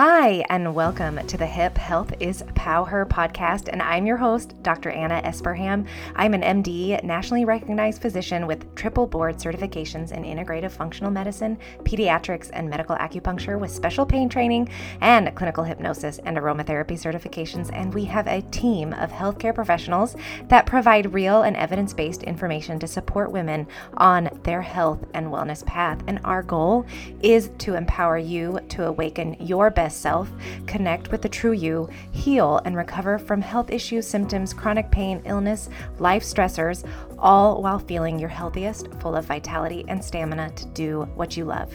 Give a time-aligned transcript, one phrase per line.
[0.00, 3.68] Hi, and welcome to the Hip Health is Power podcast.
[3.68, 4.90] And I'm your host, Dr.
[4.90, 5.88] Anna Esparham.
[6.14, 12.48] I'm an MD, nationally recognized physician with triple board certifications in integrative functional medicine, pediatrics,
[12.52, 14.68] and medical acupuncture with special pain training
[15.00, 17.68] and clinical hypnosis and aromatherapy certifications.
[17.72, 20.14] And we have a team of healthcare professionals
[20.46, 25.66] that provide real and evidence based information to support women on their health and wellness
[25.66, 26.00] path.
[26.06, 26.86] And our goal
[27.20, 30.30] is to empower you to awaken your best self,
[30.66, 35.68] connect with the true you, heal and recover from health issues, symptoms, chronic pain, illness,
[35.98, 36.86] life stressors,
[37.18, 41.72] all while feeling your healthiest, full of vitality and stamina to do what you love.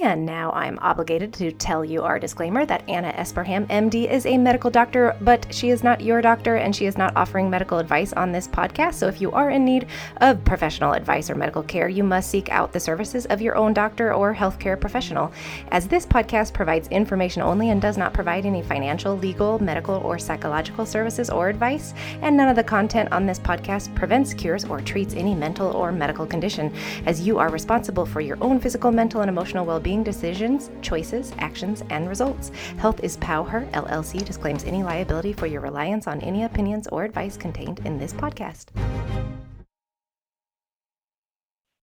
[0.00, 4.38] And now I'm obligated to tell you our disclaimer that Anna Esparham, MD, is a
[4.38, 8.12] medical doctor, but she is not your doctor and she is not offering medical advice
[8.12, 8.94] on this podcast.
[8.94, 12.48] So if you are in need of professional advice or medical care, you must seek
[12.48, 15.32] out the services of your own doctor or healthcare professional.
[15.72, 20.16] As this podcast provides information only and does not provide any financial, legal, medical, or
[20.16, 24.80] psychological services or advice, and none of the content on this podcast prevents, cures, or
[24.80, 26.72] treats any mental or medical condition,
[27.04, 31.32] as you are responsible for your own physical, mental, and emotional well well-being decisions, choices,
[31.38, 32.50] actions, and results.
[32.76, 37.38] Health is Power LLC disclaims any liability for your reliance on any opinions or advice
[37.38, 38.66] contained in this podcast.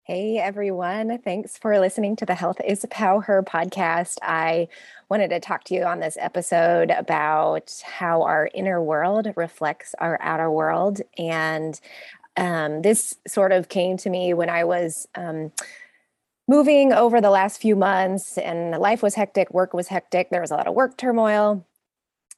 [0.02, 4.18] Hey everyone, thanks for listening to the Health is Power podcast.
[4.20, 4.68] I
[5.08, 10.20] wanted to talk to you on this episode about how our inner world reflects our
[10.20, 11.00] outer world.
[11.16, 11.80] And
[12.36, 15.08] um, this sort of came to me when I was.
[15.14, 15.52] Um,
[16.46, 20.30] moving over the last few months and life was hectic, work was hectic.
[20.30, 21.66] There was a lot of work turmoil.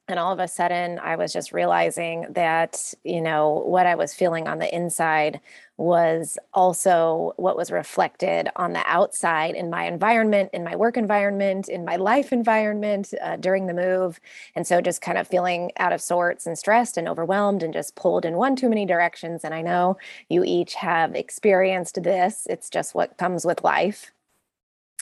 [0.09, 4.13] And all of a sudden, I was just realizing that, you know, what I was
[4.13, 5.41] feeling on the inside
[5.77, 11.69] was also what was reflected on the outside in my environment, in my work environment,
[11.69, 14.19] in my life environment uh, during the move.
[14.55, 17.95] And so just kind of feeling out of sorts and stressed and overwhelmed and just
[17.95, 19.43] pulled in one too many directions.
[19.43, 19.97] And I know
[20.29, 24.11] you each have experienced this, it's just what comes with life.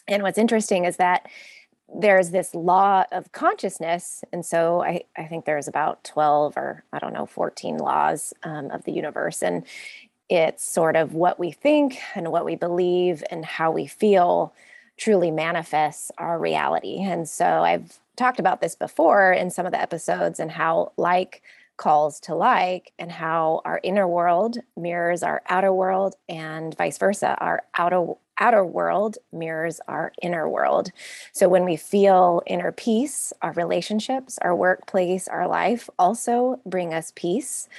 [0.08, 1.28] And what's interesting is that
[1.94, 7.00] there's this law of consciousness and so i, I think there's about 12 or i
[7.00, 9.64] don't know 14 laws um, of the universe and
[10.30, 14.54] it's sort of what we think and what we believe and how we feel
[14.98, 17.02] truly manifests our reality.
[17.02, 21.42] And so i've talked about this before in some of the episodes and how like
[21.78, 27.36] calls to like and how our inner world mirrors our outer world and vice versa.
[27.40, 30.92] Our outer outer world mirrors our inner world.
[31.32, 37.12] So when we feel inner peace our relationships our workplace our life also bring us
[37.16, 37.70] peace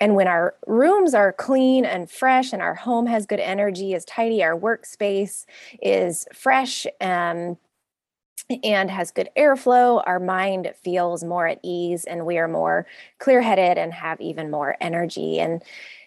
[0.00, 4.04] and when our rooms are clean and fresh and our home has good energy is
[4.04, 5.44] tidy our workspace
[5.80, 7.56] is fresh and
[8.62, 12.86] and has good airflow, our mind feels more at ease and we are more
[13.18, 15.40] clear headed and have even more energy.
[15.40, 15.62] And,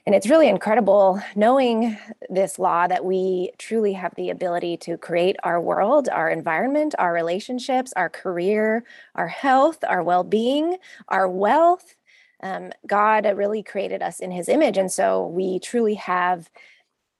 [0.05, 1.97] and it's really incredible knowing
[2.29, 7.11] this law that we truly have the ability to create our world, our environment, our
[7.11, 8.83] relationships, our career,
[9.15, 10.77] our health, our well being,
[11.07, 11.95] our wealth.
[12.41, 14.77] Um, God really created us in his image.
[14.77, 16.49] And so we truly have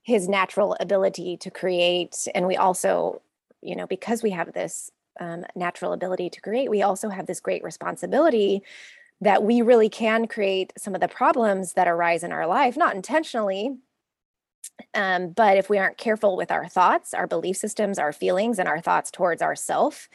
[0.04, 2.28] his natural ability to create.
[2.34, 3.22] And we also,
[3.62, 7.40] you know, because we have this um, natural ability to create, we also have this
[7.40, 8.62] great responsibility
[9.20, 12.96] that we really can create some of the problems that arise in our life, not
[12.96, 13.76] intentionally.
[14.94, 18.68] Um, but if we aren't careful with our thoughts, our belief systems, our feelings, and
[18.68, 20.08] our thoughts towards ourself,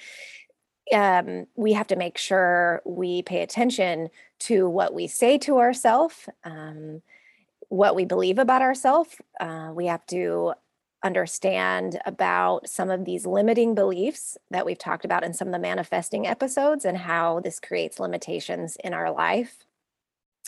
[0.92, 4.08] um, we have to make sure we pay attention
[4.42, 7.02] to what we say to ourselves, um,
[7.68, 9.16] what we believe about ourselves.
[9.40, 10.52] Uh, we have to
[11.04, 15.58] understand about some of these limiting beliefs that we've talked about in some of the
[15.58, 19.64] manifesting episodes and how this creates limitations in our life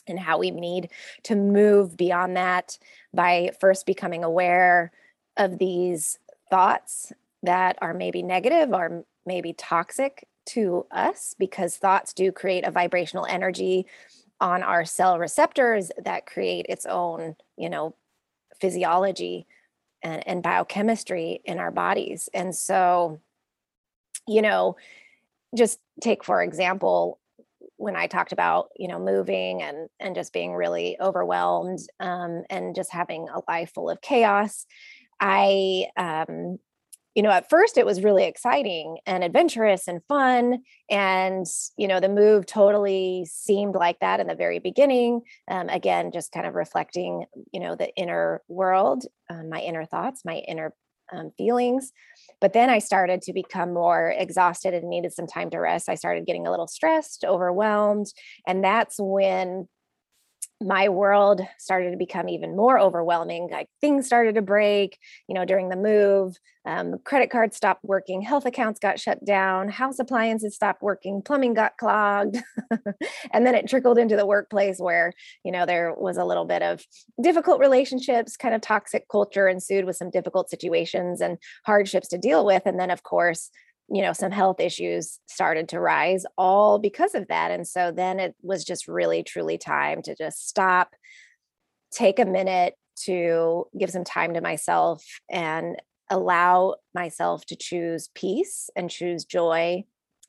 [0.06, 0.91] and how we need
[1.22, 2.78] to move beyond that
[3.12, 4.93] by first becoming aware
[5.37, 6.19] of these
[6.50, 7.12] thoughts
[7.43, 13.26] that are maybe negative or maybe toxic to us because thoughts do create a vibrational
[13.26, 13.87] energy
[14.41, 17.94] on our cell receptors that create its own you know
[18.61, 19.46] physiology
[20.05, 22.29] and, and biochemistry in our bodies.
[22.32, 23.20] And so,
[24.29, 24.76] you know,
[25.56, 27.19] just take for example,
[27.76, 32.75] when I talked about, you know, moving and and just being really overwhelmed um, and
[32.75, 34.67] just having a life full of chaos,
[35.20, 36.58] I um,
[37.14, 40.62] you know, at first it was really exciting and adventurous and fun.
[40.90, 41.46] And,
[41.76, 45.22] you know, the move totally seemed like that in the very beginning.
[45.49, 50.22] Um, again, just kind of reflecting, you know, the inner world, uh, my inner thoughts,
[50.25, 50.75] my inner
[51.12, 51.93] um, feelings.
[52.40, 55.88] But then I started to become more exhausted and needed some time to rest.
[55.88, 58.12] I started getting a little stressed, overwhelmed.
[58.46, 59.69] And that's when
[60.61, 63.49] my world started to become even more overwhelming.
[63.51, 64.99] Like things started to break,
[65.29, 66.39] you know, during the move.
[66.67, 71.53] Um, credit cards stopped working, health accounts got shut down, house appliances stopped working, plumbing
[71.53, 72.39] got clogged.
[73.33, 75.12] and then it trickled into the workplace where,
[75.45, 76.83] you know, there was a little bit of
[77.21, 81.37] difficult relationships, kind of toxic culture ensued with some difficult situations and
[81.67, 82.62] hardships to deal with.
[82.65, 83.51] And then, of course,
[83.90, 88.19] you know some health issues started to rise all because of that and so then
[88.19, 90.94] it was just really truly time to just stop
[91.92, 95.76] take a minute to give some time to myself and
[96.10, 99.84] allow myself to choose peace and choose joy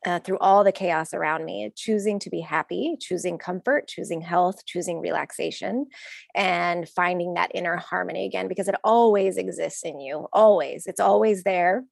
[0.05, 4.63] uh, through all the chaos around me, choosing to be happy, choosing comfort, choosing health,
[4.65, 5.87] choosing relaxation,
[6.35, 10.85] and finding that inner harmony again, because it always exists in you, always.
[10.85, 11.83] It's always there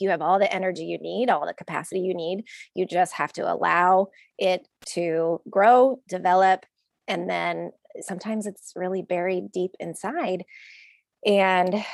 [0.00, 2.44] you have all the energy you need, all the capacity you need.
[2.74, 4.08] You just have to allow
[4.38, 6.64] it to grow, develop,
[7.08, 10.44] and then sometimes it's really buried deep inside.
[11.26, 11.84] And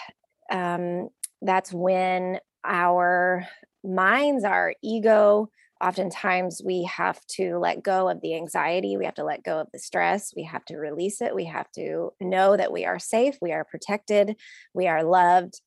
[0.50, 1.08] um,
[1.42, 3.46] that's when our
[3.82, 5.48] minds, our ego,
[5.80, 9.68] oftentimes we have to let go of the anxiety we have to let go of
[9.72, 13.36] the stress we have to release it we have to know that we are safe
[13.42, 14.36] we are protected
[14.72, 15.60] we are loved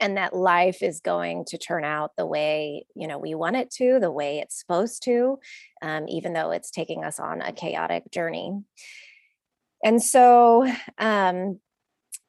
[0.00, 3.70] and that life is going to turn out the way you know we want it
[3.70, 5.38] to the way it's supposed to
[5.82, 8.62] um, even though it's taking us on a chaotic journey.
[9.84, 11.60] And so um,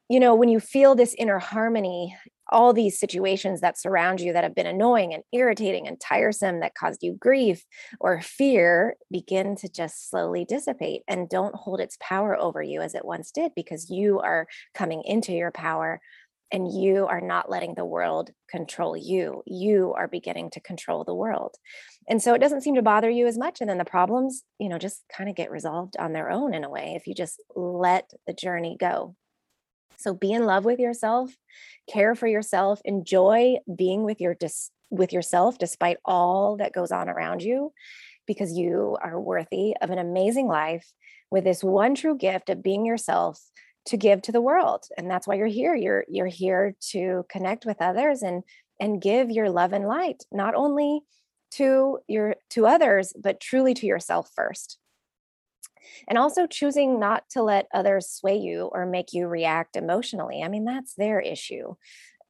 [0.09, 2.15] you know when you feel this inner harmony
[2.51, 6.73] all these situations that surround you that have been annoying and irritating and tiresome that
[6.73, 7.63] caused you grief
[7.99, 12.95] or fear begin to just slowly dissipate and don't hold its power over you as
[12.95, 16.01] it once did because you are coming into your power
[16.51, 19.43] and you are not letting the world control you.
[19.45, 21.55] You are beginning to control the world.
[22.07, 23.61] And so it doesn't seem to bother you as much.
[23.61, 26.63] And then the problems, you know, just kind of get resolved on their own in
[26.63, 29.15] a way if you just let the journey go.
[29.97, 31.35] So be in love with yourself,
[31.91, 37.09] care for yourself, enjoy being with your dis- with yourself despite all that goes on
[37.09, 37.71] around you
[38.25, 40.91] because you are worthy of an amazing life
[41.29, 43.39] with this one true gift of being yourself
[43.89, 45.75] to give to the world and that's why you're here.
[45.75, 48.43] You're you're here to connect with others and
[48.79, 51.01] and give your love and light not only
[51.51, 54.77] to your to others but truly to yourself first.
[56.07, 60.43] And also choosing not to let others sway you or make you react emotionally.
[60.43, 61.73] I mean that's their issue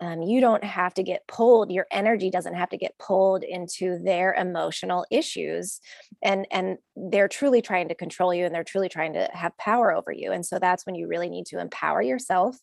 [0.01, 3.99] um, you don't have to get pulled your energy doesn't have to get pulled into
[4.03, 5.79] their emotional issues
[6.23, 9.93] and and they're truly trying to control you and they're truly trying to have power
[9.93, 12.57] over you and so that's when you really need to empower yourself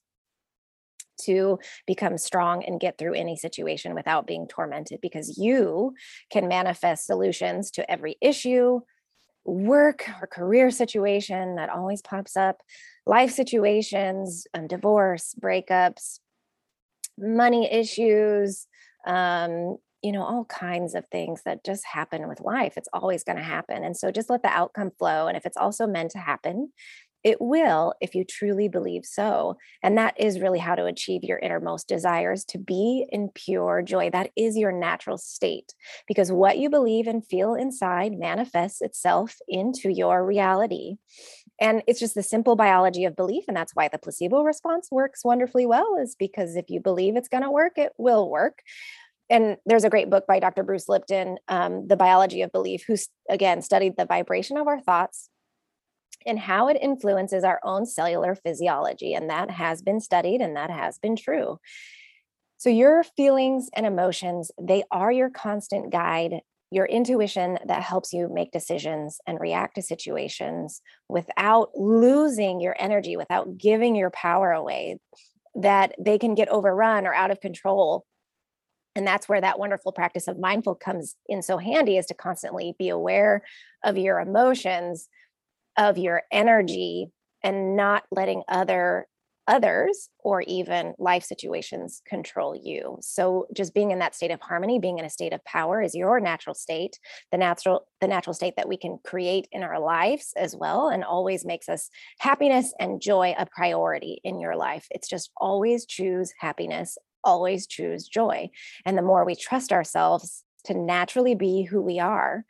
[1.18, 5.94] to become strong and get through any situation without being tormented because you
[6.30, 8.80] can manifest solutions to every issue
[9.44, 12.60] work or career situation that always pops up
[13.06, 16.18] life situations um, divorce breakups
[17.18, 18.66] money issues,
[19.06, 22.74] um, you know, all kinds of things that just happen with life.
[22.76, 23.82] It's always going to happen.
[23.82, 25.26] And so just let the outcome flow.
[25.26, 26.70] And if it's also meant to happen,
[27.26, 29.56] it will if you truly believe so.
[29.82, 34.10] And that is really how to achieve your innermost desires to be in pure joy.
[34.10, 35.74] That is your natural state
[36.06, 40.98] because what you believe and feel inside manifests itself into your reality.
[41.58, 43.44] And it's just the simple biology of belief.
[43.48, 47.28] And that's why the placebo response works wonderfully well, is because if you believe it's
[47.28, 48.62] going to work, it will work
[49.28, 50.62] and there's a great book by Dr.
[50.62, 52.96] Bruce Lipton, um, The Biology of Belief, who
[53.28, 55.30] again studied the vibration of our thoughts
[56.24, 59.14] and how it influences our own cellular physiology.
[59.14, 61.58] And that has been studied and that has been true.
[62.58, 68.28] So, your feelings and emotions, they are your constant guide, your intuition that helps you
[68.32, 74.98] make decisions and react to situations without losing your energy, without giving your power away,
[75.54, 78.04] that they can get overrun or out of control.
[78.94, 82.74] And that's where that wonderful practice of mindful comes in so handy is to constantly
[82.78, 83.42] be aware
[83.84, 85.08] of your emotions
[85.76, 87.08] of your energy
[87.42, 89.06] and not letting other
[89.48, 92.98] others or even life situations control you.
[93.00, 95.94] So just being in that state of harmony, being in a state of power is
[95.94, 96.98] your natural state,
[97.30, 101.04] the natural the natural state that we can create in our lives as well and
[101.04, 101.88] always makes us
[102.18, 104.86] happiness and joy a priority in your life.
[104.90, 108.50] It's just always choose happiness, always choose joy.
[108.84, 112.44] And the more we trust ourselves to naturally be who we are,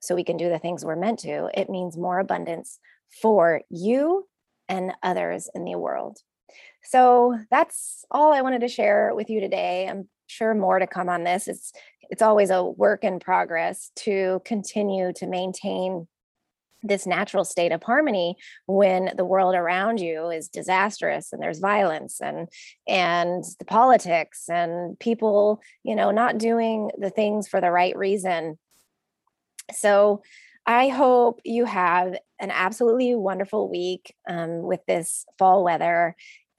[0.00, 2.78] so we can do the things we're meant to, it means more abundance
[3.22, 4.26] for you
[4.68, 6.18] and others in the world.
[6.84, 9.88] So that's all I wanted to share with you today.
[9.88, 11.48] I'm sure more to come on this.
[11.48, 11.72] It's
[12.10, 16.06] it's always a work in progress to continue to maintain
[16.82, 22.20] this natural state of harmony when the world around you is disastrous and there's violence
[22.20, 22.48] and
[22.88, 28.58] and the politics and people you know not doing the things for the right reason
[29.72, 30.22] so
[30.66, 36.16] i hope you have an absolutely wonderful week um, with this fall weather